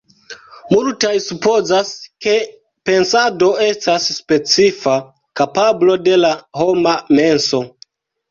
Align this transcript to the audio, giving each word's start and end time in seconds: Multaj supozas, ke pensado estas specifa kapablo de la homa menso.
Multaj 0.75 1.09
supozas, 1.25 1.89
ke 2.25 2.33
pensado 2.89 3.51
estas 3.67 4.07
specifa 4.15 4.95
kapablo 5.41 5.99
de 6.07 6.17
la 6.23 6.33
homa 6.63 6.95
menso. 7.21 7.61